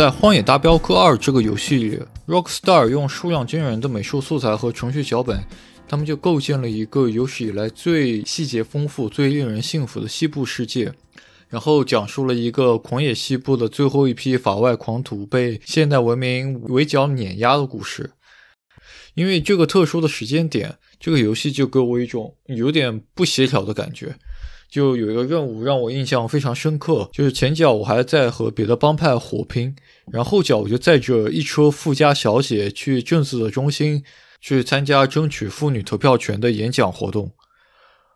[0.00, 5.44] 在《荒野大镖客二》这个游戏里，Rockstar 用数量惊人的美术素材和程序脚本，
[5.86, 10.90] 他们就构建了一个有史以来最细节丰富、最令人信服的西部世界。
[11.50, 18.12] 然后讲述了一个狂野西部的最后一批法外狂徒被现代文明围剿碾压的故事。
[19.12, 24.16] 因为这个特殊的时间点，这个游戏就给我一种有点不协调的感觉。
[24.70, 29.74] 就有一个任务让我印象非常深刻，就是前脚我还在和别的帮派火拼，
[30.12, 34.04] 然后脚我就载着一车富家小姐去镇子的中心
[34.40, 37.32] 去参加争取妇女投票权的演讲活动。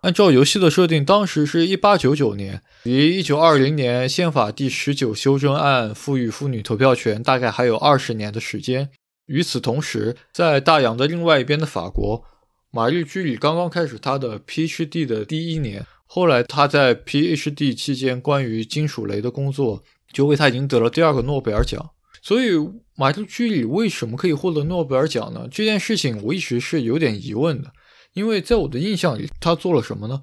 [0.02, 8.91] 按照游戏的设定，当时是一八九九年，离一九二零年宪法第十九修正案赋予妇女投票权大概还有二十年的时间。
[9.27, 12.22] 与此同时，在大洋的另外一边的法国，
[12.70, 15.86] 玛丽居里刚刚开始她的 PhD 的第一年。
[16.06, 21.91] 后来她在 PhD 期间关于金属雷的工作，就为她赢得了第二个诺贝尔奖。
[22.22, 22.52] 所以，
[22.96, 25.46] 玛丽居里为什么可以获得诺贝尔奖呢？
[25.50, 27.70] 这件事情我一直是有点疑问的。
[28.14, 30.22] 因为在我的印象里，她做了什么呢？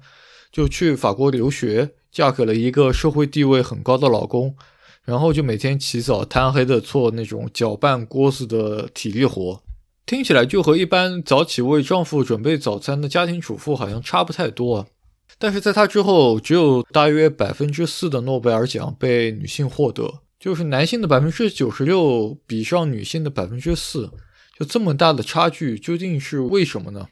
[0.50, 4.56] 就去法国留学，嫁给了一个社会地位很高的老公，
[5.04, 9.62] 然后就每天起早贪黑的做那种搅拌锅子的体力活，
[10.04, 14.86] 听起来就和一般早起为丈夫准备早餐的家庭主妇好像差不太多啊。
[15.42, 24.08] 但是在他之后，只有大约百分之四的诺贝尔奖被女性获得，就是男性的百分之九十六比上女性的百分之四，
[24.56, 27.08] 就这么大的差距，究竟是为什么呢？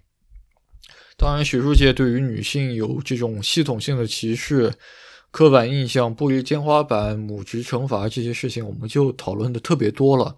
[1.18, 4.72] 当然，学术界对于女性有这种系统性的歧视、
[5.32, 10.36] 刻板印象、玻璃天花板、母职惩罚这些事情，我们就讨论的特别多了。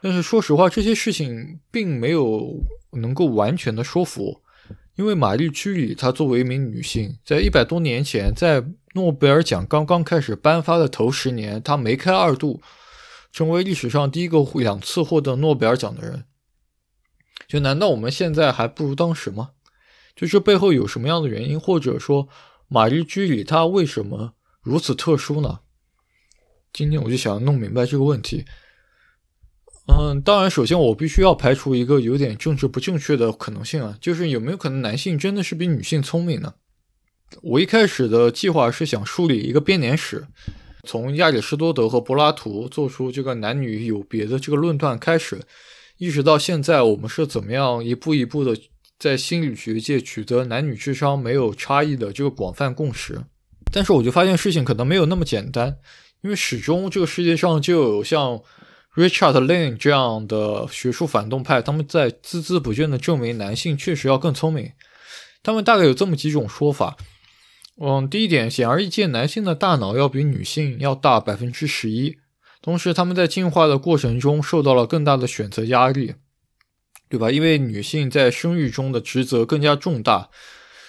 [0.00, 2.54] 但是说实话，这些事情并没有
[2.92, 4.40] 能够完全的说服，
[4.96, 8.64] 因为玛丽居里她作为一名女性，在一百多年前，在
[8.94, 12.60] 诺贝尔奖刚刚开始颁发的头十年，她梅开二度，
[13.32, 16.24] 成为历史上第一个两次获得诺贝尔奖的人。
[17.48, 19.50] 就难道我们现在还不如当时吗？
[20.14, 22.28] 就这背后有什么样的原因，或者说
[22.68, 25.60] 玛丽居里她为什么如此特殊呢？
[26.72, 28.44] 今天我就想弄明白这个问题。
[29.98, 36.54] 嗯，当然，首先我必须要排除一个有点政治不正确的可能性啊，就是有没有可能男性真的是比女性聪明呢？
[37.42, 40.26] 我一开始的计划是想梳理一个编年史，
[40.86, 45.40] 从亚里士多德和柏拉图做出这个男女有别的这个论断开始，
[45.98, 48.56] 一直到现在，我们是怎么样一步一步的。
[48.98, 53.18] 在心理学界取得男女智商没有差异的这个广泛共识，
[53.72, 55.78] 但是我就发现事情可能没有那么简单，
[56.20, 58.42] 因为始终这个世界上就有像
[59.00, 64.72] Richard Lane 这样的学术反动派，他们在孜孜不倦地证明男性确实要更聪明。
[65.42, 66.96] 他们大概有这么几种说法：
[67.80, 72.18] 嗯，第一点，显而易见，男性的大脑要比女性要大百分之十一，
[72.60, 76.14] 同时他们在进化的过程中受到了更大的选择压力。
[77.08, 77.28] 对吧？
[77.28, 80.28] 因为女性在生育中的职责更加重大，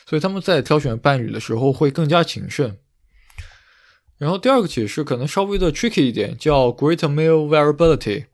[0.07, 2.77] 所以他们在挑选伴侣的时候会更加谨慎。
[4.21, 8.25] 然后第二个解释可能稍微的 tricky 一点，叫 Great male variability，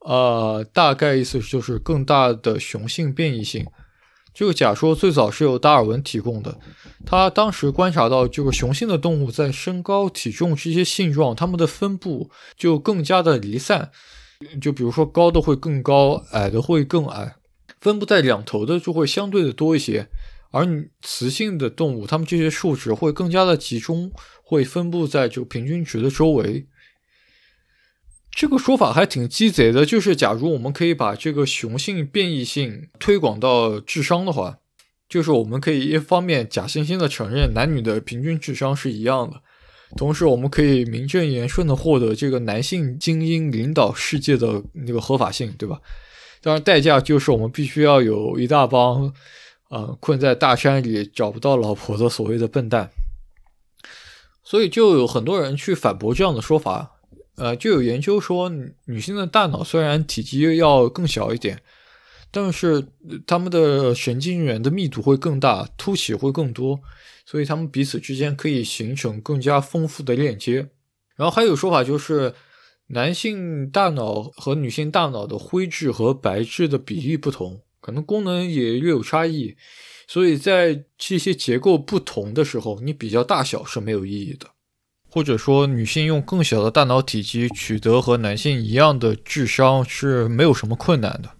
[0.00, 3.64] 呃，大概意思就是更大的雄性变异性。
[4.34, 6.58] 这个假说最早是由达尔文提供的，
[7.06, 13.92] 他当时观察到，这个雄性的动物在身高、体重这些性状，它们的分布就更加的离散。
[14.60, 17.36] 就比如说，高的会更高，矮的会更矮，
[17.80, 20.08] 分布在两头的就会相对的多一些。
[20.52, 20.64] 而
[21.00, 24.12] 雌性的动物，它们这些数值会更加的集中，
[24.44, 26.68] 会分布在这个平均值的周围。
[28.30, 34.58] 这个说法还挺鸡贼的，就是假如我们可以把这个雄性变异性推广到智商的话，
[35.08, 39.42] 就是我们可以一方面假惺惺的承认男女的平均智商是一样的。
[39.94, 45.78] 同时，我们可以名正言顺的获得这个男性精英领导世界的那个合法性，对吧？
[46.40, 49.12] 当然，代价就是我们必须要有一大帮，
[49.72, 52.90] 呃，困在大山里找不到老婆的所谓的笨蛋。
[54.44, 57.00] 所以，就有很多人去反驳这样的说法。
[57.36, 58.50] 呃，就有研究说，
[58.84, 61.62] 女性的大脑虽然体积要更小一点，
[62.30, 62.86] 但是
[63.26, 66.80] 他们的神经元的密度会更大，凸起会更多。
[67.24, 70.68] 所以他们彼此之间可以形成更加丰富的链接。
[71.16, 72.34] 然后还有说法就是，
[72.88, 79.54] 男性大脑和女性大脑的灰质和白质的比例不同，可能功能也略有差异。
[80.08, 84.46] 所以在这些结构不同的时候，你比较大小是没有意义的。
[85.10, 91.30] 或者说，女性用更小的大脑体积取得和男性一样的智商是没有什么困难的。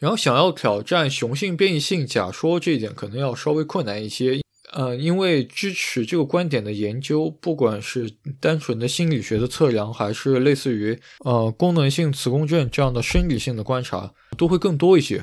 [0.00, 4.43] 然后想要挑战雄性变异性假说这一点，可能要稍微困难一些。
[4.76, 8.10] 呃，因为支持这个观点的研究，不管是
[8.40, 15.22] 单纯的心理学的测量，还是类似于呃功能性磁共振这样的生理性的观察，都会更多一些。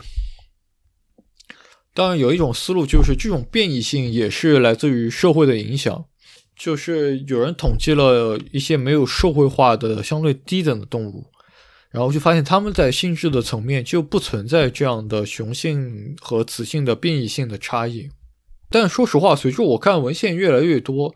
[1.94, 6.06] 当然，有一种思路就是这种变异性也是来自于社会的影响，
[6.58, 11.26] 就是有人统计了一些没有社会化的相对低等的动物，
[11.90, 18.08] 然后就发现它们在性质的层面就不存在这样的雄性和雌性的变异性的差异。
[18.72, 21.14] 但说实话，随着我看文献越来越多，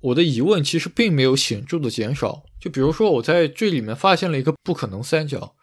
[0.00, 2.42] 我的疑问其实并没有显著的减少。
[2.60, 5.54] 就比如说，我在这里面发现了一个不可能三角，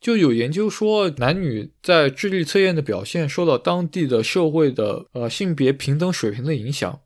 [0.00, 7.00] 就有研究说，男女在智力测验的表现受到当地的社会的呃性别平等水平的影响，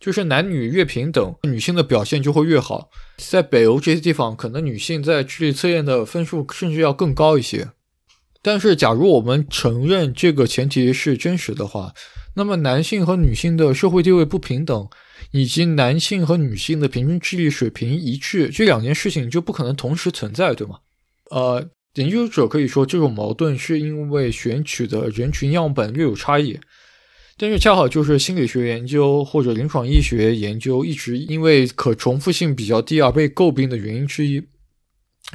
[0.00, 2.88] 就是男女越平等，女性的表现就会越好。
[3.18, 7.68] 在北欧这些地方，可能女性在智力测验的分数甚至要更高一些。
[8.40, 11.92] 但是，假如我们承认这个前提是真实的话，
[12.34, 14.88] 那么，男性和女性的社会地位不平等，
[15.32, 20.78] 以及男性和女性的平均智力水平一致，这两件事情就不可能同时存在，对吗？
[21.30, 26.58] 呃，研究者可以说这种矛盾是因为选取的人群样本略有差异，
[27.36, 34.42] 但是恰好就是心理学研究或者临床医学研究一直因为可重复性比较低而被诟病的原因之一。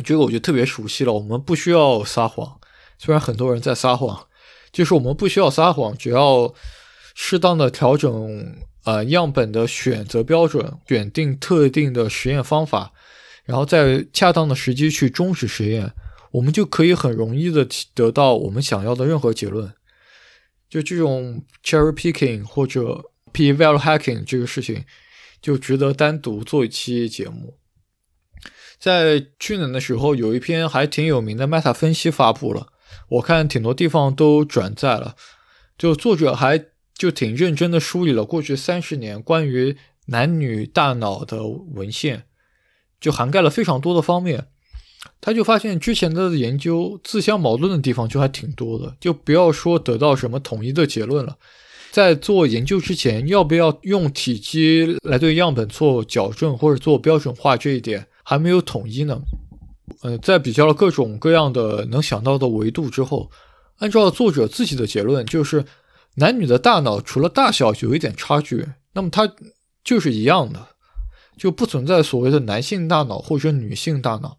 [0.03, 1.13] 这个我就特别熟悉了。
[1.13, 2.59] 我们不需要撒谎，
[2.97, 4.25] 虽然很多人在撒谎，
[4.71, 6.51] 就是我们不需要撒谎，只要。
[7.19, 8.55] 适当的调整
[8.85, 12.93] 呃样本的选择标准，选定特定的实验方法，
[13.43, 15.91] 然后在恰当的时机去终止实验，
[16.33, 19.73] 我们就可以很容易的得到我们想要的任何结论。
[20.69, 23.03] 就这种 cherry picking 或者
[23.33, 24.85] p-value hacking 这个事情，
[25.41, 27.57] 就值得单独做一期节目。
[28.77, 32.67] 在去年的时候，有一篇还挺有名的 meta 分析发布了，
[33.09, 35.15] 我看挺多地方都转载了，
[35.75, 36.65] 就作者还。
[36.97, 39.77] 就挺认真的梳理了过去三十年关于
[40.07, 42.23] 男女大脑的文献，
[42.99, 44.47] 就涵盖了非常多的方面。
[45.21, 51.37] 他就发现之前的研究自相矛盾的地方就还挺多的，就不要说得到什么统一的结论了。
[51.91, 59.21] 在做研究之前，要不要用体积来对样本做矫正或者做标准化，这一点还没有统一呢。
[60.01, 63.29] 呃，在比较了各种各样的能想到的维度之后，
[63.77, 65.63] 按照作者自己的结论就是。
[66.19, 69.31] 男女的大脑除了大小有一点差距，那么它
[69.83, 70.69] 就是一样的，
[71.37, 74.37] 就不存在所谓的男性大脑或者女性大脑。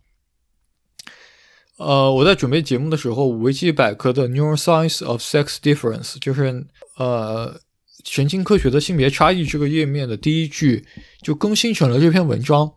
[1.77, 6.67] 呃，我在准备节目的时候，维基百科的 Neuroscience of Sex Difference 就是
[6.97, 7.61] 呃
[8.05, 10.85] 神经科学的性别差异这个页面的第一句
[11.23, 12.73] 就更新成了这篇文章。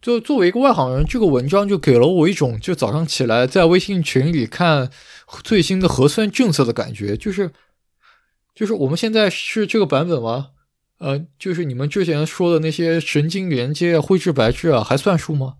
[0.00, 4.90] 就作为一个外行人，这个文章就给了我一种就早上起来在微信群里看
[5.42, 7.50] 最新的核酸政策的感觉，就是
[8.54, 10.50] 就是我们现在是这个版本吗？
[10.98, 15.54] 呃，就是你们之前说的那些神经连接、灰质白质啊，还算数吗？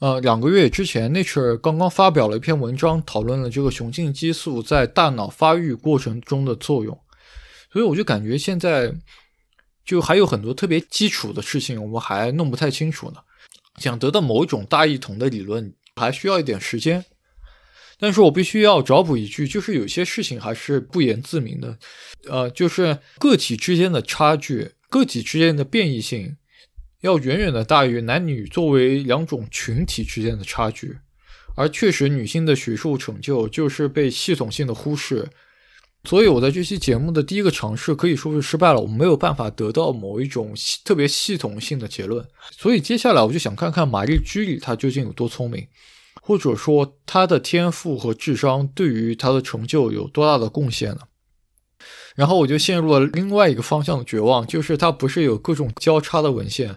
[0.00, 6.98] 呃，两个月之前，Nature 刚刚发表了一篇文章，讨论了这个雄性激素在大脑发育过程中的作用，
[7.72, 8.92] 所以我就感觉现在。
[9.88, 13.22] 就还有很多特别基础的事情，我们还弄不太清楚呢。
[13.76, 17.06] 想得到某种大一统的理论，还需要一点时间。
[17.98, 21.78] 但是我必须要找补一句，就是有些事情还是不言自明的。
[22.28, 26.36] 呃，就是个体之间的差距，个体之间的变异性，
[27.00, 30.98] 要远远的大于男女作为两种群体之间的差距。
[31.56, 35.26] 而确实，女性的学术成就就是被系统性的忽视。
[36.08, 38.80] 所以，我在这期节目的第一个尝试可以说是失败了。
[38.80, 42.26] 我没有办法得到某一种特别系统性的结论。
[42.50, 45.68] 所以，接下来我就想看看玛丽居里她究竟有多聪明，
[46.22, 51.00] 或者说她的天赋和智商对于她的成就有多大的贡献呢？
[52.16, 56.74] 然后我就陷入了另外一个方向的绝望，就是它不是有各种交叉的文献，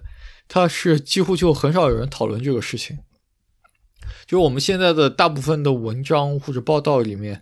[0.50, 2.98] 它是几乎就很少有人讨论这个事情。
[4.28, 7.42] 就我们现在的大部分的文章或者报道里面。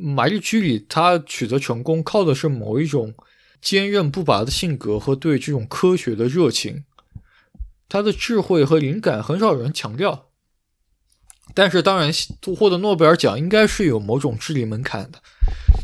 [0.00, 3.14] 玛丽居里她取得成功，靠的是某一种
[3.60, 6.84] 坚韧不拔的性格和对这种科学的热情。
[7.88, 10.26] 她的智慧和灵感很少有人强调，
[11.54, 12.12] 但是当然
[12.56, 15.18] 获得诺贝尔奖应该是有某种智力门槛的。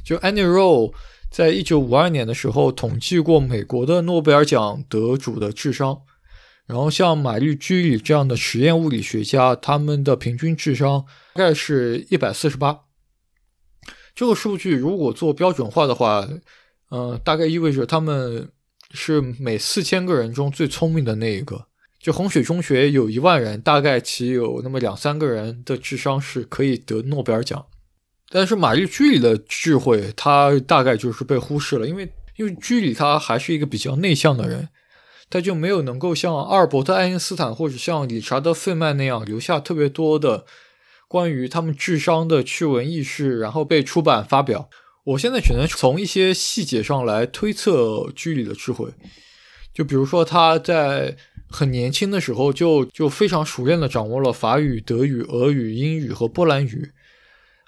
[0.04, 0.92] 就 Annie Rowe
[1.30, 6.02] 在一九五二年的时候统计过美国的诺贝尔奖得主的智商，
[6.66, 11.04] 然后像玛丽居里这样的实验物理学家，他们的平均智商
[11.34, 12.82] 大概是一百四十八。
[14.14, 16.28] 这个数据如果做标准化的话，
[16.90, 18.48] 呃，大概意味着他们
[18.92, 21.66] 是每四千个人中最聪明的那一个。
[21.98, 27.64] 就洪水中学有一万人，大概其有那么两三个人的智商是可以得诺贝尔奖。
[28.28, 34.68] 但是玛丽居里的智慧，她大概就是被忽视了，因为因为居里他还是一个比较内向的人，
[35.30, 40.44] 他就没有能够像阿尔伯特·爱因斯坦或者像理查德·费曼那样留下特别多的
[41.08, 44.68] 关于他们智商的趣闻轶事，然后被出版发表。
[45.04, 48.90] 我现在只能从一些细节上来推测居里的智慧，
[49.74, 51.16] 就比如说他在
[51.48, 56.90] 很年轻的时候就就非常熟练的掌握了法语、德语、俄语、英语和波兰语。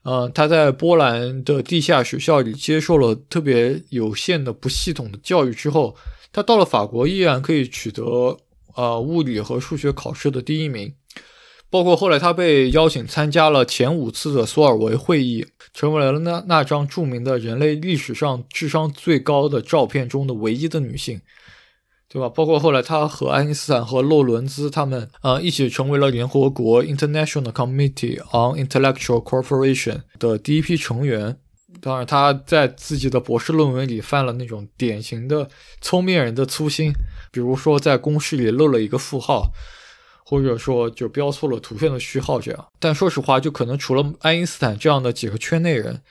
[0.02, 5.95] 呃，他在波兰的地下学校里接受了特别有限的不系统的教育之后，
[6.33, 8.38] 他到了法国依然可以取得
[8.76, 10.95] 呃物理和数学考试的第一名，
[11.70, 21.20] 包括后来他被邀请参加了前五次的索尔维会议，成为了那那张著名的人类历史上智商最高的照片中的唯一的女性。
[22.08, 22.28] 对吧？
[22.28, 31.37] 包括后来他和爱因斯坦和洛伦兹他们，呃，一起成为了联合国 International Committee on Intellectual Cooperation 的第一批成员。
[31.80, 36.92] 当然，他在自己的博士论文里犯了那种典型的聪明人的粗心，
[37.32, 39.50] 比如说在公式里漏了一个负号，
[40.28, 42.66] 或者说就标错了图片的序号这样。
[42.80, 46.02] 但说实话，就可能除了爱因斯坦这样的几个圈内人，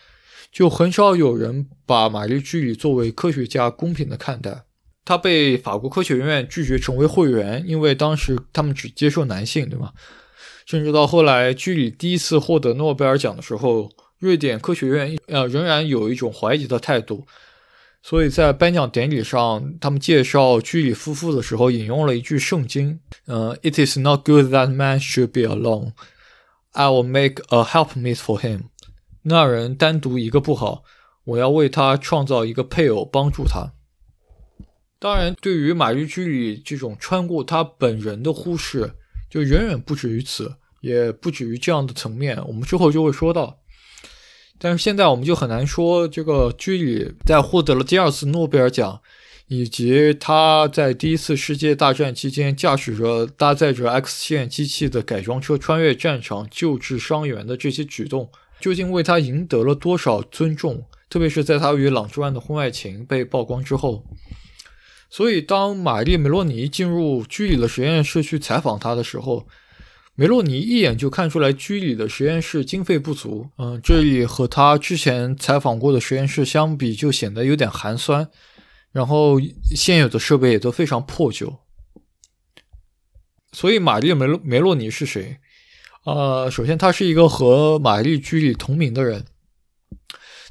[0.53, 4.63] 就很少有人把玛丽居里作为科学家公平的看待。
[5.03, 9.91] 他被法国科学院拒绝成为会员，因为当时他们只接受男性，对吗？
[10.65, 17.27] 甚至到后来居里第一次获得诺贝尔奖的时候，瑞典科学院呃仍然有一种怀疑的态度。
[18.07, 25.93] 所以在颁奖典礼上，他们介绍居里夫妇的时候，引用了一句圣经：“呃，It is not good that man should be alone.
[26.73, 28.65] I will make a helpmate for him。”
[29.25, 30.83] 那人单独一个不好，
[31.23, 33.73] 我要为他创造一个配偶帮助他。
[34.99, 38.93] 当然，对于马丽居里这种穿过他本人的忽视，
[39.31, 42.39] 就远远不止于此，也不止于这样的层面。
[42.45, 43.57] 我们之后就会说到。
[44.57, 49.01] 但是现在我们就很难说，这个居里在获得了第二次诺贝尔奖，
[49.47, 60.85] 以及他在第一次世界大战期间驾驶着搭载着 X 线机器的改装车穿越战场救治伤员的这些举动，究竟为他赢得了多少尊重？
[61.09, 64.03] 特别是在他与朗之万的婚外情被曝光之后。
[65.07, 69.47] 所以，当玛丽梅洛尼进入居里的实验室去采访他的时候，
[70.15, 73.49] 梅洛尼一眼就看出来居里的实验室经费不足。
[73.57, 78.29] 嗯，这里和他之前采访过的实验室相比，就显得有点寒酸。
[78.93, 79.37] 然后，
[79.75, 81.57] 现有的设备也都非常破旧。
[83.51, 85.37] 所以，玛丽梅洛梅洛尼是谁？
[86.05, 89.25] 呃，首先，他是一个和玛丽居里同名的人。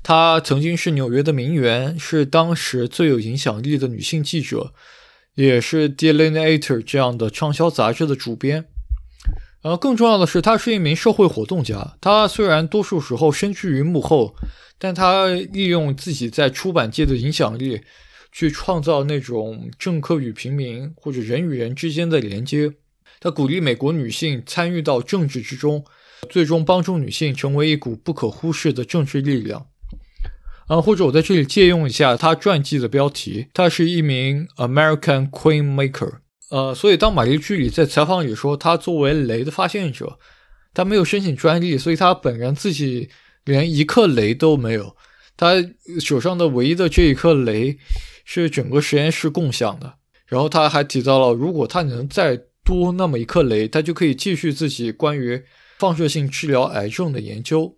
[0.02, 4.74] 她曾经是纽约的名媛，是当时最有影响力的女性记者，
[5.36, 8.66] 也是《d e l i n a t o r》这样的畅销杂志的主编。
[9.64, 11.96] 呃，更重要的是，她是一名社会活动家。
[11.98, 14.34] 她虽然多数时候身居于幕后，
[14.78, 17.80] 但她利用自己在出版界的影响力，
[18.30, 22.74] 去创造那种政客与平民或者人与人之间的连接。
[23.20, 25.82] 她鼓励美国女性参与到政治之中，
[26.28, 29.68] 最终帮助女性成为一股不可忽视的政治力量。
[30.66, 36.18] 啊，或者我在这里借用一下他传记的标题，他是一名 American Queen Maker。
[36.50, 40.18] 呃，所以当玛丽居里在采访里说，他作为镭的发现者，
[40.72, 43.08] 他没有申请专利，所以他本人自己
[43.44, 44.96] 连一克镭都没有。
[45.36, 45.54] 他
[46.00, 47.76] 手上的唯一的这一颗镭
[48.24, 49.94] 是整个实验室共享的。
[50.26, 55.42] 然后他还提到了，如果他能再多那么一克镭，他就可以继续自己关于
[55.78, 57.76] 放射性治疗癌症的研究。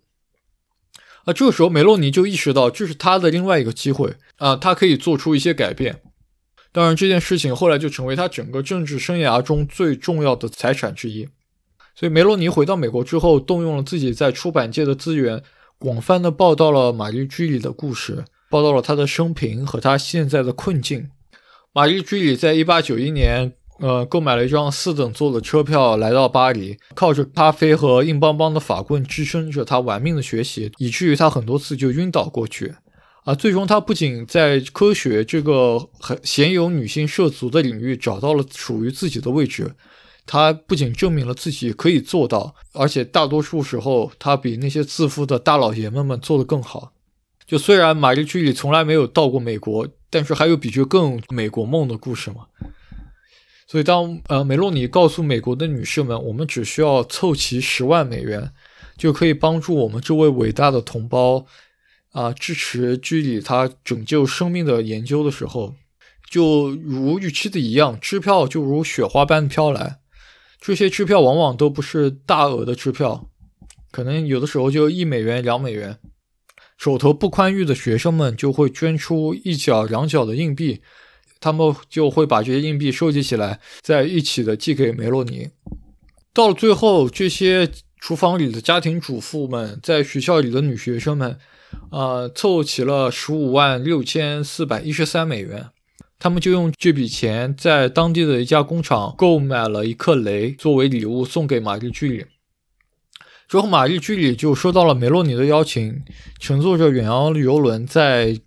[1.25, 6.01] 啊，这个时候梅洛尼就意识到这是他的另外一个机会啊，他可以做出一些改变。
[6.71, 11.27] 当然，这件事情后来就成为他整个政治生涯中最重要的财产之一。
[11.95, 15.41] 所以，梅洛尼回到美国之后，动用了自己在出版界的资源，
[15.77, 21.09] 广泛的报道了玛丽居里的故事，报道了他的生平和他现在的困境。
[21.73, 23.53] 玛丽居里在一八九一年。
[23.79, 32.73] 呃，购买了一张四等座的车票来到巴黎，靠着咖啡和硬邦邦的法棍支撑着他玩命的学习，以至于他很多次就晕倒过去。
[33.27, 39.75] 啊，最终他不仅在科学这个很鲜有女性涉足的领域找到了属于自己的位置，
[40.25, 46.93] 他不仅证明了自己可以做到，而且大多数时候他比那些自负的大老爷们们做得更好。
[47.45, 52.45] 就虽然玛丽居里从来没有到过美国，但是还有比这更美国梦的故事吗？
[53.67, 58.53] 所以，当呃梅洛尼告诉美国的女士们，我们只需要凑齐十万美元，
[58.97, 61.45] 就可以帮助我们这位伟大的同胞
[62.17, 65.75] 啊支持居里他拯救生命的研究的时候，
[66.27, 69.99] 就如预期的一样，支票就如雪花般飘来。
[70.59, 73.29] 这些支票往往都不是大额的支票，
[73.91, 75.99] 可能有的时候就一美元、两美元，
[76.75, 80.81] 手头不宽裕的学生们就会捐出一角两角的硬币，
[81.39, 85.49] 他们就会把这些硬币收集起来，再一起的寄给梅洛尼。
[86.33, 87.69] 到了最后，这些
[87.99, 91.37] 厨房里的家庭主妇们，在学校里的女学生们，
[91.91, 95.69] 呃，凑齐了十五万六千四百一十三美元，
[96.19, 102.25] 他们就用这笔钱在当地的一家工厂购买了一颗雷，作为礼物送给玛丽居里。
[103.47, 106.03] 之后，玛丽居里就收到了梅洛尼的邀请，
[106.39, 108.37] 乘坐着远洋游轮在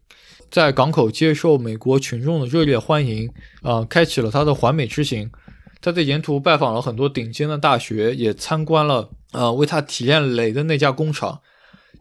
[0.50, 3.30] 在港口接受美国群众的热烈欢迎，
[3.62, 5.30] 啊，开启了他的环美之行。
[5.80, 11.40] 他在沿途拜访了很多顶尖的大学，也参观了呃为他提炼雷的那家工厂，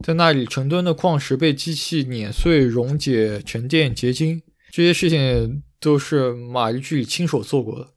[0.04, 4.42] 在那里成吨的矿石被机器碾碎、溶解、沉淀、结晶，
[4.72, 7.88] 这些事情都是玛丽居里亲手做过的。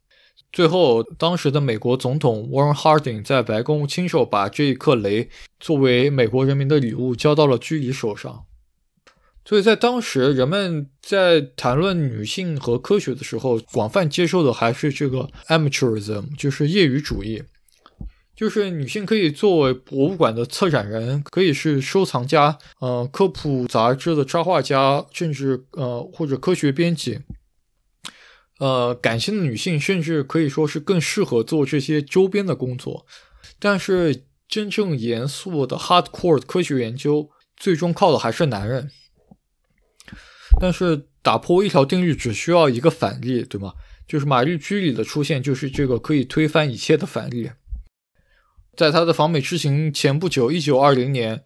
[0.53, 8.45] 最后，当时的美国总统 Warren Harding 在白宫亲手把这一颗雷作为美国人民的礼物交到了居里手上。
[9.45, 17.43] 所以在当时，人们在谈论女性和科学的时候，广泛接受的还是这个 amateurism，就是业余主义，
[18.35, 27.21] 就是女性可以作为博物馆的策展人，可以是收藏家，呃，科普杂志的插画家，甚至呃或者科学编辑。
[28.59, 33.07] 呃，感性的女性甚至可以说是更适合做这些周边的工作，
[33.59, 38.91] 但是真正严肃的 hardcore 科学研究，最终靠的还是男人。
[40.61, 43.73] 但是打破一条定律只需要一个反例，对吗？
[44.07, 47.51] 就是玛丽居里的出现，就是这个可以推翻一切的反例。
[48.77, 51.45] 在他的访美之行前不久，一九二零年，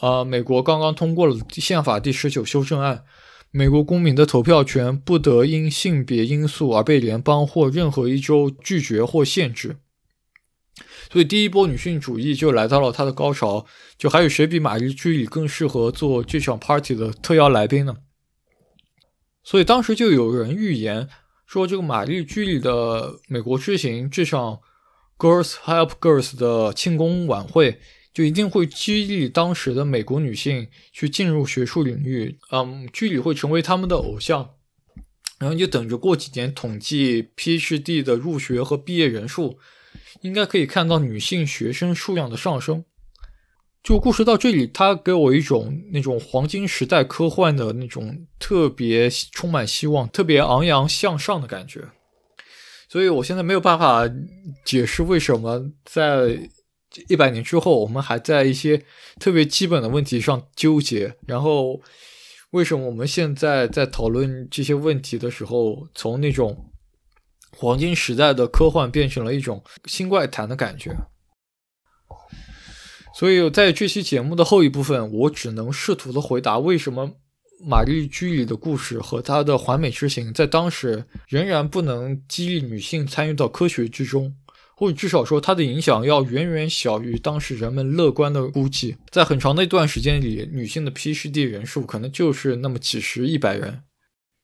[0.00, 3.04] 呃，美国刚刚通过了宪法第十九修正案。
[3.50, 9.78] 美国公民的投票权不得因性别因素而被联邦或任何一州拒绝或限制，
[11.10, 13.64] 所以第一波女性主义就来到了它的高潮。
[13.96, 17.96] 就还有谁比玛丽居里更适合做这场 party 的特邀来宾呢？
[19.42, 21.08] 所以当时就有人预言
[21.46, 24.60] 说，这个玛丽居里的美国之行这场
[25.18, 27.80] Girls Help Girls 的庆功晚会。
[28.14, 34.54] 就一定会激励当时的美国女性去进入学术领域，嗯，居里会成为他们的偶像，
[35.38, 39.60] 然后就等着过几年统计 PhD 的入学和毕业人数，
[40.22, 42.84] 应该可以看到女性学生数量的上升。
[43.84, 51.84] 就故事到这里，它给我一种那种黄金时代科幻的那种特别充满希望、特别昂扬向上的感觉，
[52.88, 54.10] 所以我现在没有办法
[54.68, 56.50] 解释为什么在。
[57.06, 58.82] 一百年之后，我们还在一些
[59.20, 61.14] 特别基本的问题上纠结。
[61.26, 61.78] 然后，
[62.52, 66.72] 为什么我们现在在讨论这些问题的时候，从那种
[67.52, 70.90] 黄金时代的科幻变成了一种新怪谈的感觉？
[73.14, 77.18] 所以，在这期节目的后一部分，我只能试图的回答为什么
[77.60, 84.34] 玛丽居里的故事和她的环美之行在当时仍然不能激励女性参与到科学之中。
[84.78, 88.96] 或者至少说，它的影响要远远小于当时人们乐观的估计。
[89.10, 93.82] 在很长的一段时间里，女性的 PhD 人数可能就是那么几十、一百人。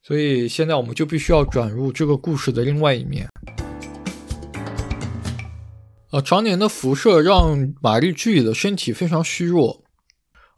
[0.03, 3.29] 所以现在我们就必须要转入这个故事的另外一面。
[6.11, 9.85] 呃，常年的辐射让玛丽居里的身体非常虚弱。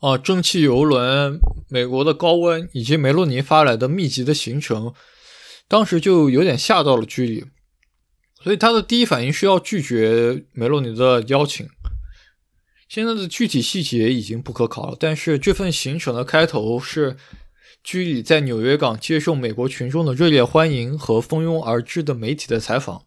[0.01, 4.95] 啊，蒸汽游轮、美国的高温以及梅洛尼发来的密集的行程，
[5.69, 7.45] 当时就有点吓到了居里。
[8.47, 11.69] 所以他的第一反应是要拒绝梅洛尼的邀请。
[12.89, 17.17] 现在的具体细节已经不可考了，但是这份行程的开头是
[17.83, 23.03] 居里在纽约港接受美国群众的热烈欢迎和蜂拥而至的媒体的采访，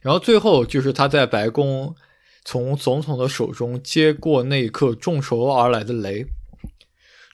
[0.00, 1.94] 然后最后就是他在白宫
[2.44, 6.26] 从总统的手中接过那一刻众筹而来的雷，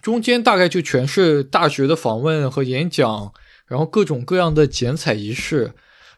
[0.03, 3.33] 中间大概就全是大学的访问和演讲，
[3.65, 5.73] 然后各种各样的剪彩仪式。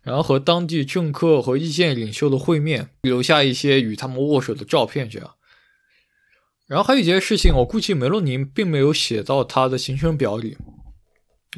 [0.04, 5.30] 然后和当地政客和意见领袖的会面，留下一些与他们握手的照片，这样。
[6.66, 10.56] 然后还有一件事情，我估计梅洛尼并没有写到他的行程表里，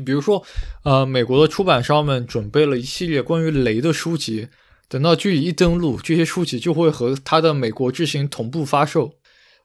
[0.05, 0.45] 比如说，
[0.85, 4.49] 呃，美国的出版商们准备了一系列关于雷的书籍，
[4.89, 9.15] 等到距离一登陆，这些书籍就会和他的美国之行同步发售。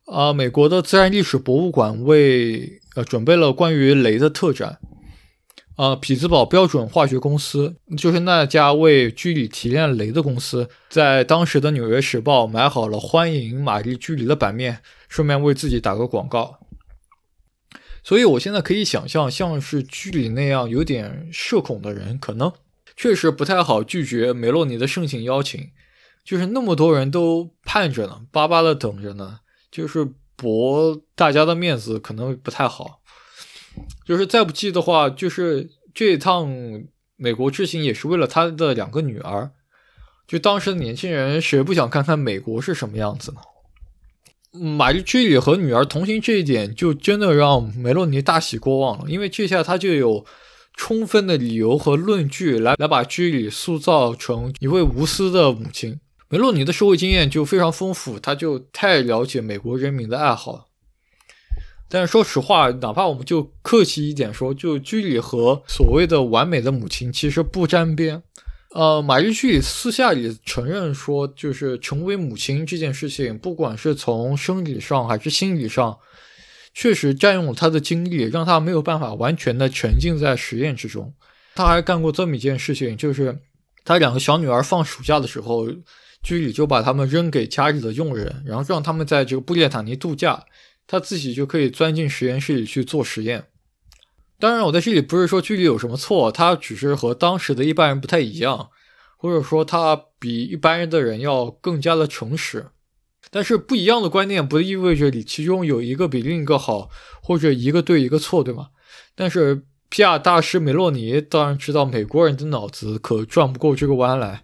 [0.05, 4.79] 啊，美国的自然历史博物馆为呃准备了关于雷的特展。
[5.77, 16.59] 呃，匹兹堡标准化学公司就是那家为居里提炼镭的公司，在当时的《纽约时报》买好了欢迎玛丽居里的版面，顺便为自己打个广告。
[18.03, 22.51] 所以，我现在可以想象，像是居里那样有点社恐的人，可能
[22.95, 25.69] 确实不太好拒绝梅洛尼的盛情邀请。
[26.23, 29.39] 就是那么多人都盼着呢，巴巴的等着呢，
[29.71, 33.00] 就是驳大家的面子，可能不太好。
[34.05, 36.49] 就是再不济的话，就是这一趟
[37.15, 39.51] 美国之行也是为了他的两个女儿。
[40.27, 43.41] 就当时的年轻人，谁不想看看美国是什么样子呢？
[44.53, 50.25] 玛丽居里和女儿同行这一点，就真的让梅洛尼大喜过望了，因为这下他就有
[50.73, 55.99] 充分的理由和论据来来把居里塑造成一位无私的母亲。
[56.29, 60.65] 梅洛尼的社会经验就非常丰富，他就太了解美国人民的爱好了。
[61.91, 68.23] 但是说实话，哪怕我们就客气一点说，就居里和所谓的完美的母亲其实不沾边。
[68.73, 75.97] 呃，玛丽居里私下里承认说，就是成为母亲这件事情，不管是从生理上还是心理上，
[76.73, 81.13] 确实占用了她的精力，让她没有办法完全的沉浸在实验之中。
[81.53, 83.37] 他还干过这么一件事情，就是
[83.83, 85.67] 他两个小女儿放暑假的时候。
[86.23, 90.39] 居里就把他们扔给家里的佣人，然后让他们在这个布列塔尼度假，
[90.91, 93.45] 他自己就可以钻进实验室里去做实验。
[94.37, 98.71] 当然，我在这里不是说距离有什么错，他只是和当时的一般人不太一样，
[99.15, 102.71] 或者说他比一般人的人要更加的诚实。
[103.29, 106.89] 但是不一样的观念不意味着你其中有一个比另一个好，
[107.23, 108.71] 或者一个对一个错，对吗？
[109.15, 114.43] 但是皮亚大师梅洛尼当然知道美国人的脑子可转不过这个弯来。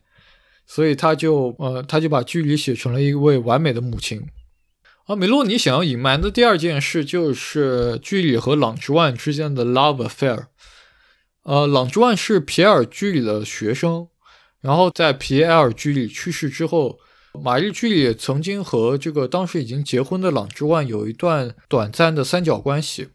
[0.65, 4.25] 所以他就呃，他就把距离写成了一位完美的母亲。
[5.07, 10.47] 啊梅洛尼想要隐瞒的第二件事就是居里和朗之万之间的 love affair。
[11.43, 14.09] 呃，朗之万是皮埃尔居里的学生，
[14.59, 16.99] 然后在皮埃尔居里去世之后，
[17.41, 23.07] 玛丽居里曾经和这个当时已经结婚的朗之万有一段短暂的三角关系。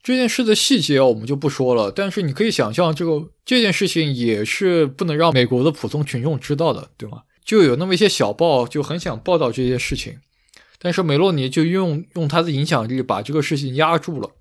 [0.00, 7.22] 这件事的细节我们就不说了，但是你可以想象，这个这件事情也是不能让美国的普通群众知道的，对吗？
[7.44, 10.18] 就有那么一些小报就很想报道这些事情，
[10.84, 14.32] 但是梅洛尼就用用他的影响力把这个事情压住了，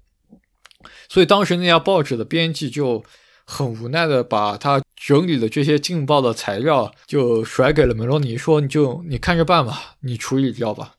[1.08, 3.04] 所以当时那家报纸的编辑就
[3.46, 10.96] 很无奈的把他整理的这些劲爆的材料就甩给了梅洛尼，说你就你看着办吧，你处理掉吧。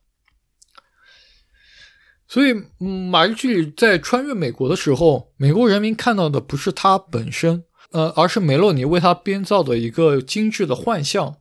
[2.28, 2.55] 所以，
[3.11, 11.37] 玛丽居里在穿越美国的时候，美国人民看到的不是他本身，呃，而是梅洛尼为他编造的一个精致的幻象。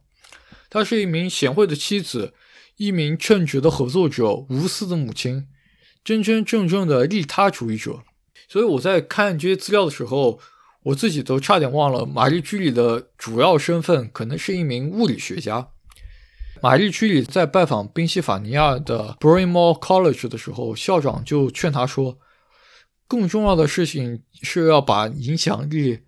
[0.70, 2.34] 他是一名贤惠的妻子，
[2.78, 5.48] 一名称职的合作者，无私的母亲，
[6.04, 8.04] 真真正正的利他主义者。
[8.48, 10.40] 所以我在看这些资料的时候，
[10.84, 15.70] 我自己都差点忘了，玛丽居里的主要身份可能是一名物理学家。
[16.62, 22.20] 玛丽居里在拜访宾夕法尼亚的 Bryn Mawr College 的时候，校长就劝他说
[23.08, 26.02] ：“更重要的事情是要把影响力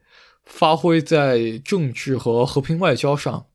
[0.45, 3.47] 发挥在政治和和平外交上。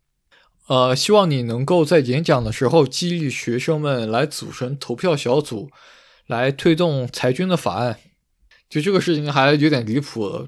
[0.68, 5.70] 呃，希望你能够在演讲的时候激励学生们来组成投票小组，
[6.26, 7.98] 来推动裁军的法案。
[8.68, 10.46] 就这个事情还有点离谱了，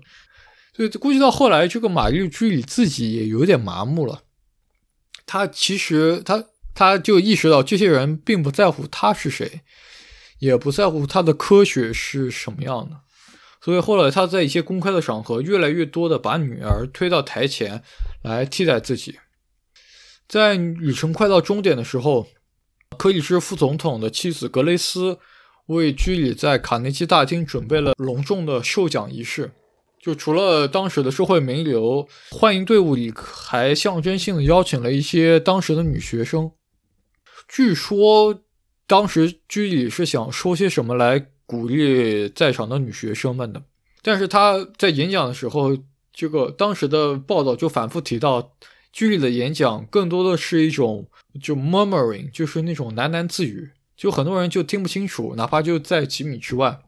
[0.76, 4.22] 所以估计到后来，这个玛丽居里自己也有点麻木了。”
[5.24, 9.62] 他其实他他就意识到这些人并不在乎他是谁，
[10.40, 13.00] 也不在乎他的科学是什么样的，
[13.62, 17.82] 所以后来他在一些公开的场合越来越多的把女儿推到台前
[18.20, 19.18] 来替代自己。
[20.30, 22.28] 在旅程快到终点的时候，
[22.96, 25.18] 克里斯副总统的妻子格雷斯
[25.66, 29.50] 为居里在卡内基大厅准备了隆重的授奖仪式。
[30.00, 36.52] 就除了当时的社会名流，欢迎队伍里还象征性的邀请了一些当时的女学生。
[37.48, 38.40] 据说
[38.86, 43.60] 当时居里是想说些什么来鼓励在场的女学生们的，
[44.00, 45.76] 但是他在演讲的时候，
[46.12, 48.52] 这个当时的报道就反复提到，
[48.92, 51.08] 居里的演讲更多的是一种
[51.42, 56.80] 就 murmuring，就是那种喃喃自语，就很多人就听不清楚，哪怕就在几米之外，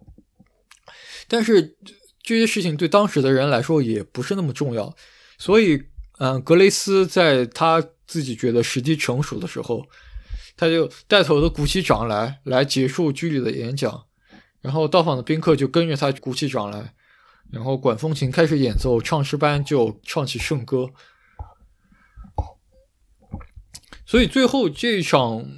[1.28, 1.76] 但是。
[2.24, 4.94] 这些事情对当时的人来说也不是那么重要，
[5.38, 5.82] 所以，
[6.18, 9.84] 嗯，格雷斯在他自己觉得时机成熟的时候，
[10.56, 14.04] 他就带头的鼓起掌来，来结束居里的演讲，
[14.60, 16.94] 然后到访的宾客就跟着他鼓起掌来，
[17.50, 20.88] 然后管风琴开始演奏，唱诗班就唱起圣歌，
[24.12, 25.48] 所以最后这场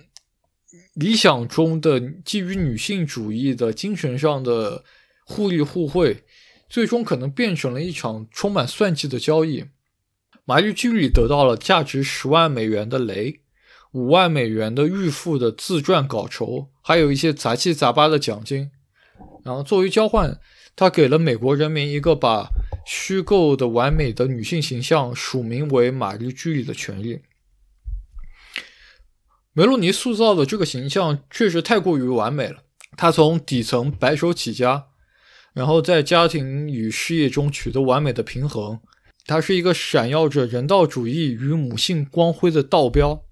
[0.95, 4.85] 理想中的基于女性主义的精神上的
[5.27, 6.23] 互利互惠。
[6.69, 9.65] 最终可能变成了一场充满算计的交易。
[10.45, 13.41] 玛丽居里得到了价值十万美元的雷，
[13.93, 18.71] 五万美元的预付的自传稿酬，还有一些杂七杂八的奖金。
[19.43, 20.39] 然后作为交换，
[20.77, 22.49] 他给了美国人民一个把
[22.87, 27.21] 虚构的完美的女性形象署名为玛丽居里的权利。
[29.57, 32.65] 梅洛尼塑造的这个形象确实太过于完美了。
[32.97, 34.87] 他从底层白手起家，
[35.53, 38.81] 然后在家庭与事业中取得完美的平衡。
[39.27, 43.25] 他是一个闪耀着人道主义与母性光辉的道标。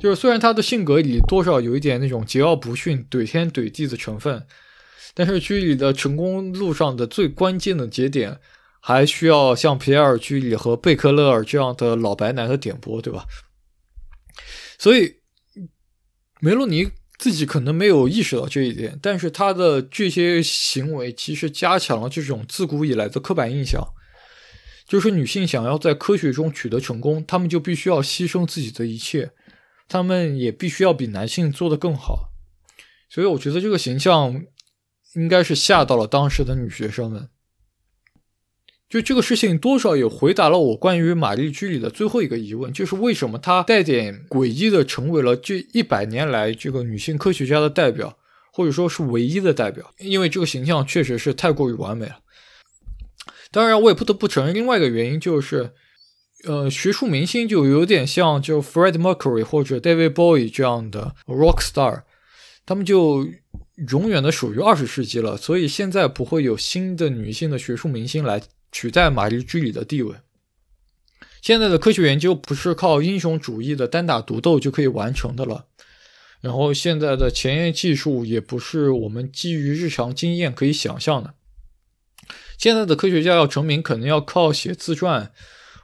[0.00, 4.44] 就是虽然他的性格里多少有一点那种桀骜不驯、怼天怼地的成分，
[5.14, 8.38] 但是剧里的成功路上的最关键的节点，
[8.80, 13.24] 还需要像皮埃尔·居里和贝克勒尔这样的老白男的点拨，对吧？
[14.78, 15.16] 所以
[16.40, 23.82] 梅洛尼自己可能没有意识到这一点，但是他的这些行为其实加强了这种自古以来的刻板印象，
[24.86, 29.32] 就是女性想要在科学中取得成功，她们就必须要牺牲自己的一切。
[29.86, 32.30] 他们也必须要比男性做得更好，
[33.08, 34.40] 所以我觉得这个形象
[35.14, 37.28] 应该是吓到了当时的女学生们。
[38.90, 48.18] 就这个事情多少也回答了我关于玛丽居里的最后一个疑问，就是为什么她带点诡异的成为了这一百年来这个女性科学家的代表，
[48.52, 49.90] 或者说是唯一的代表？
[50.00, 52.18] 因为这个形象确实是太过于完美了。
[53.50, 55.70] 当然，我也不得不承认另外一个原因就是。
[56.44, 62.04] 呃，学术明星就有点像就 Fred Mercury 或者 David Bowie 这样的 rock star，
[62.64, 63.28] 他们就
[63.90, 68.40] 永远的属于二十世纪了，所以现在不会有新的女性的学术明星来
[68.72, 70.16] 取代玛丽居里的地位。
[71.42, 75.66] 现在的科学研究不是靠英雄主义的单打独斗就可以完成的了，
[76.40, 81.34] 然后现在的前沿技术也不是我们基于日常经验可以想象的。
[82.58, 85.32] 现在的科学家要成名，可能要靠写自传。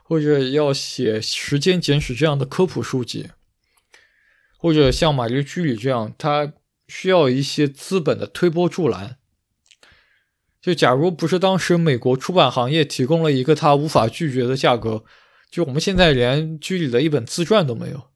[0.09, 3.27] 或者要写《时间简史》这样的科普书籍，
[4.55, 6.53] 或者像玛丽居里这样，他
[6.87, 9.17] 需要一些资本的推波助澜。
[10.67, 15.05] 就假如不是当时美国出版行业提供了一个他无法拒绝的价格，
[15.49, 18.09] 就我们现在连居里的一本自传都没有。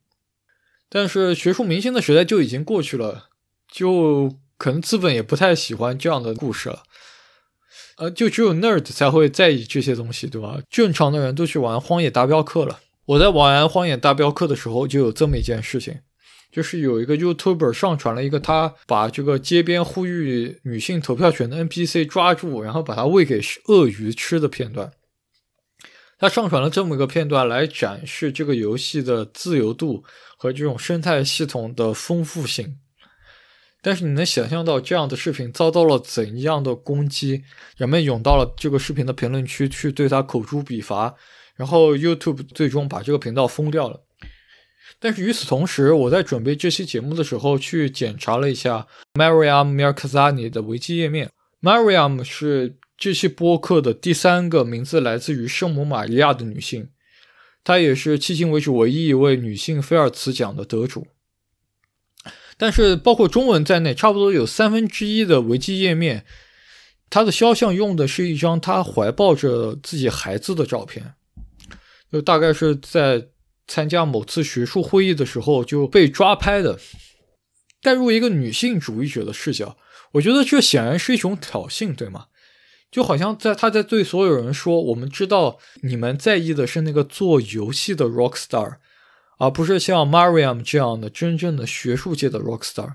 [0.89, 3.29] 但是学术明星的时代就已经过去了，
[3.71, 6.83] 就可能资本也不太喜欢这样的故事了。
[7.95, 10.59] 呃，就只有 nerd 才会在意这些东西，对吧？
[10.69, 12.81] 正常的人都去玩《荒野大镖客》了。
[13.05, 15.99] 我在玩《荒野大镖客》的时候，就有这么一件事情，
[16.51, 24.91] 就是有一个 YouTuber 上传了一个他把这个街边呼吁女性投票权的 NPC 抓住，然后把它喂给鳄鱼吃的片段。
[26.19, 30.03] 他上传了这么一个片段来展示这个游戏的自由度
[30.37, 32.77] 和这种生态系统的丰富性。
[33.81, 37.43] 但是你能想象到这样的视频遭到了怎样的攻击？
[37.77, 41.15] 人们涌到了这个视频的评论区去对他口诛笔伐，
[41.55, 44.03] 然后 YouTube 最终把这个频道封掉了。
[45.03, 48.85] 但是与此同时，我在准备这期节目的时候去检查了一下
[49.15, 51.31] Mariam Mirkazani 的维基页面。
[51.59, 56.89] Mariam 是这期播客的第三个名字来自于圣母玛利亚的女性，
[57.63, 61.07] 她也是迄今为止唯一一位女性菲尔茨奖的得主。
[62.57, 66.23] 但是，包括中文在内，差不多有三分之一的维基页面，
[67.09, 71.15] 她的肖像用的是一张她怀抱着自己孩子的照片，
[72.11, 73.29] 就大概是在
[73.67, 76.79] 参加某次学术会议的时候就被抓拍的。
[77.81, 79.77] 带入一个女性主义者的视角，
[80.13, 82.27] 我觉得这显然是一种挑衅，对吗？
[82.91, 88.77] 就好像在他在对所有人说：“我们知道你们在意的是那个做游戏的 rock star。”
[89.39, 92.93] 而不是像 Mariam 这样的真正的学术界的 rock star，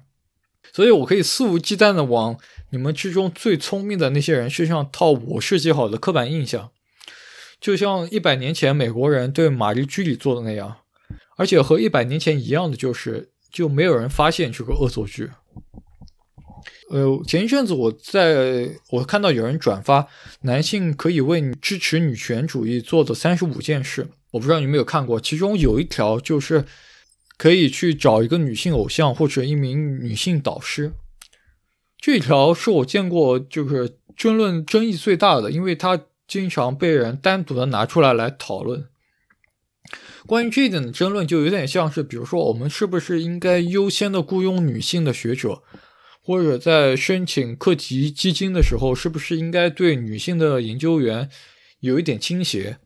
[0.73, 2.39] 所以我可以肆无忌惮的往
[2.71, 6.71] 你们之中最聪明的那些人身上套我设计好的刻板印象，
[7.67, 10.77] 就像一百年前美国人对玛丽居里做的那样，
[11.37, 15.29] 而且和一百年前一样的就是，就没有人发现这个恶作剧。
[16.91, 20.07] 呃，前一阵子我在我看到有人转发
[20.43, 24.07] 男性可以为支持女权主义做的三十五件事。
[24.31, 26.65] 我不知道你有没有看过，其中有一条就是
[27.37, 30.93] 可以去找一个女性偶像或者一名女性导师。
[31.99, 38.89] 这条是我见过就是争论争议最大的，因为它经常被人单独的拿出来来讨论。
[40.27, 45.63] 关于这一点的争论，就有点像是，比如说我们是不是应该优先的雇佣女性的学者，
[46.21, 51.31] 或者在申请课题基金的时候，是不是应该对女性的研究员
[51.79, 52.79] 有一点倾斜？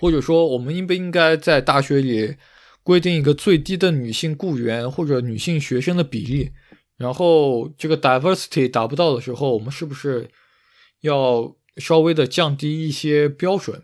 [0.00, 2.36] 或者说，我们应不应该在大学里
[2.82, 6.50] 规定一个最低的女性雇员或者女性学生的比例？
[6.96, 10.30] 然后，这个 diversity 达不到的时候，我们是不是
[11.02, 13.82] 要稍微的降低一些标准？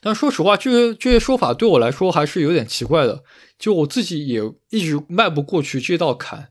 [0.00, 3.24] 但说实话，这些这些说法对我来说还是有点奇怪的。
[3.58, 6.50] 就我自己也一直迈不过去这道坎。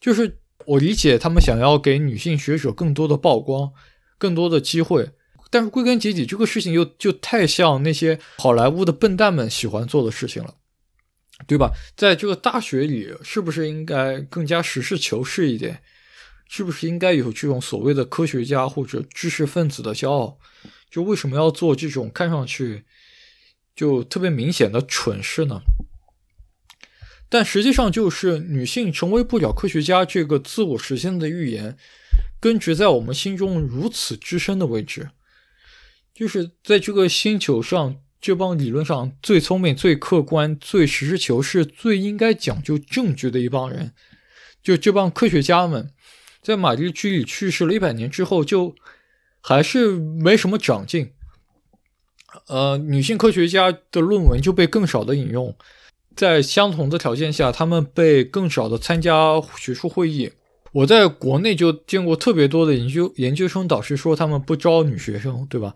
[0.00, 3.72] 就是我理解他们想要给女性学者更多的曝光，
[4.16, 5.10] 更多的机会。
[5.50, 10.54] 但是归根结底，这个事情又就太像那些好莱坞的笨蛋们喜欢做的事情了。
[11.46, 11.72] 对吧？
[11.96, 15.80] 在这个大学里，是不是应该更加实事求是一点？
[16.48, 20.38] 是不是应该有这种所谓的科学家或者知识分子的骄傲？
[20.90, 22.84] 就为什么要做这种看上去
[23.76, 25.60] 就特别明显的蠢事呢？
[27.28, 31.76] 但实际上，就是女性成为不了科学家这个自我实现的预言，
[32.40, 35.10] 根植在我们心中如此之深的位置，
[36.14, 43.92] 就是在这个星球上，这帮理论上最聪明、最客观、最实事求是、最应该讲究证据的一帮人，
[44.62, 45.92] 就这帮科学家们，
[46.48, 48.74] 在玛丽居里去世了一百年之后，就
[49.42, 51.12] 还是没什么长进。
[52.46, 55.54] 呃，女性科学家的论文就被更少的引用。
[56.16, 60.32] 在相同的条件下，他们被更少的参加学术会议。
[60.72, 65.74] 我在国内就见过特别多的研究研究生导师说他们不招女学生，对吧？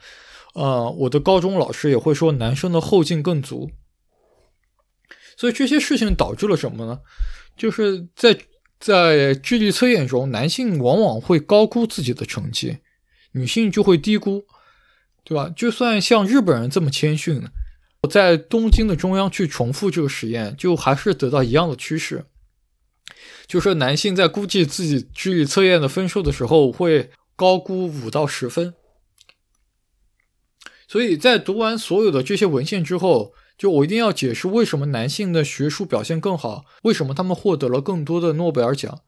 [0.54, 3.70] 呃，我的高中老师也会说男生的后劲更足。
[5.36, 7.00] 所以这些事情导致了什么呢？
[7.58, 8.34] 就是在
[8.82, 12.78] 在智力测验中，男性往往会高估自己的成绩，
[13.30, 14.44] 女性就会低估，
[15.22, 15.48] 对吧？
[15.54, 17.44] 就算像日本人这么谦逊。
[18.10, 22.24] 在东京的中央去重复这个实验，就还是得到一样的趋势，
[23.46, 28.74] 就是男性在估计自己智力测验的分数的时候，会高估五到十分。
[30.88, 39.02] 所以在读完所有的这些文献之后，就我一定要解释为什么男性的学术表现更好，为什么他们获得了更多的诺贝尔奖。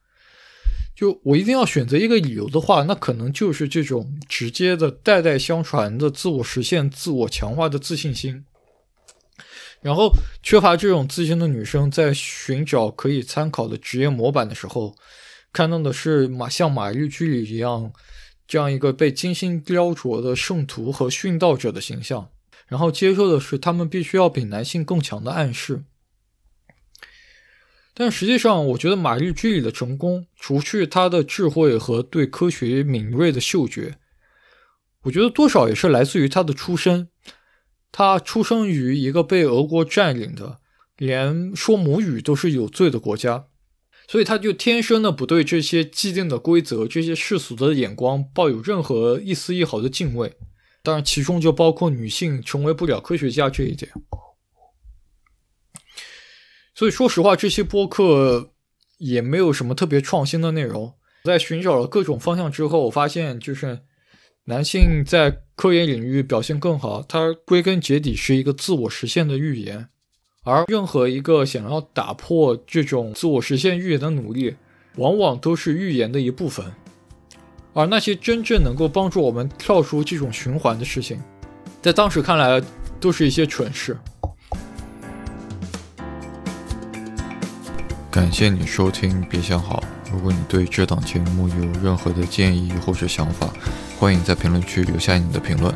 [0.94, 8.44] 就我一定要选择一个理由的话，那可能就是这种直接的代代相传的自我实现、自我强化的自信心。
[9.80, 14.94] 然后，缺乏这种自信的女生在寻找可以参考的职业模板的时候，
[15.52, 17.92] 看到的是马像玛丽居里一样
[18.46, 22.28] 这样一个被精心雕琢的圣徒和殉道者的形象，
[22.74, 25.84] 然后接受的是他们必须要比男性更强的暗示。
[27.94, 33.94] 但实际上，我觉得玛丽居里的成功，除去她的智慧和对科学敏锐的嗅觉，
[35.02, 37.10] 我觉得多少也是来自于她的出身。
[37.92, 40.58] 他出生于一个被俄国占领的、
[40.96, 43.46] 连说母语都是有罪的国家，
[44.08, 50.36] 所以他就天生的不对这些既定的规则、这些世俗的眼光抱有任何一丝一毫的敬畏。
[50.84, 53.90] 当然，其中就包括女性成为不了科学家这一点。
[56.76, 58.52] 所以说实话，这些播客
[58.98, 60.94] 也没有什么特别创新的内容。
[61.24, 63.80] 在寻找了各种方向之后，我发现就是。
[64.46, 69.88] 男性在科研领域表现更好，它归根结底是一个自我实现的预言，
[70.42, 74.56] 而任何一个想要打破这种自我实现预言的努力，
[74.96, 76.74] 往往都是预言的一部分。
[77.74, 81.20] 而那些真正能够帮助我们跳出这种循环的事情，
[81.82, 82.62] 在当时看来
[83.00, 83.98] 都是一些蠢事。
[88.12, 89.82] 感谢你收听，别想好。
[90.12, 93.48] 如果你对这档节目有任何的建议或者想法，
[93.98, 95.74] 欢迎在评论区留下你的评论。